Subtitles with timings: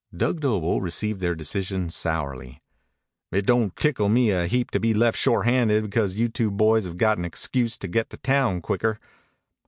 [0.17, 2.59] Dug Doble received their decision sourly.
[3.31, 6.85] "It don't tickle me a heap to be left short handed because you two boys
[6.85, 8.99] have got an excuse to get to town quicker."